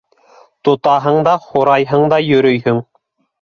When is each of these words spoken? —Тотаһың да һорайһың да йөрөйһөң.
—Тотаһың 0.69 1.17
да 1.27 1.35
һорайһың 1.43 2.07
да 2.15 2.21
йөрөйһөң. 2.31 2.83